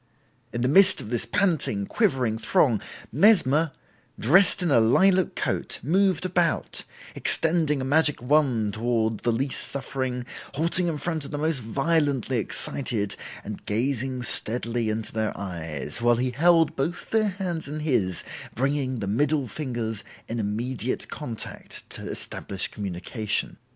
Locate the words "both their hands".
16.75-17.67